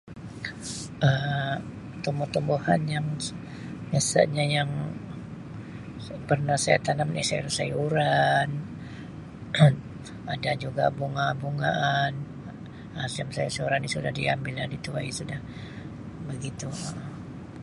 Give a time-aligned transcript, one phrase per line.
[1.09, 1.57] Um
[2.03, 3.05] Tumbuh-tumbuhan yang
[3.93, 4.69] biasanya yang
[6.29, 8.49] pernah saya tanam ni sayur-sayuran
[10.35, 12.13] ada juga bunga-bungaan
[12.97, 15.37] Um sayur-sayuran ni suda diambil lah dituai suda
[16.29, 17.57] begitu Um.